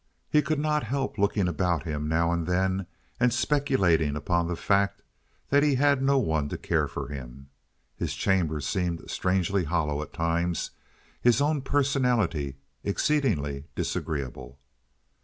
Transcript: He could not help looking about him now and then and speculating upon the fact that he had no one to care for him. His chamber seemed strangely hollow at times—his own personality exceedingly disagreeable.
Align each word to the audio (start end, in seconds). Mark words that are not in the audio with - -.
He 0.31 0.41
could 0.41 0.57
not 0.57 0.81
help 0.85 1.19
looking 1.19 1.47
about 1.47 1.83
him 1.83 2.07
now 2.07 2.31
and 2.31 2.47
then 2.47 2.87
and 3.19 3.31
speculating 3.31 4.15
upon 4.15 4.47
the 4.47 4.55
fact 4.55 5.03
that 5.49 5.61
he 5.61 5.75
had 5.75 6.01
no 6.01 6.17
one 6.17 6.49
to 6.49 6.57
care 6.57 6.87
for 6.87 7.09
him. 7.09 7.49
His 7.97 8.15
chamber 8.15 8.61
seemed 8.61 9.07
strangely 9.11 9.65
hollow 9.65 10.01
at 10.01 10.11
times—his 10.11 11.39
own 11.39 11.61
personality 11.61 12.57
exceedingly 12.83 13.65
disagreeable. 13.75 14.57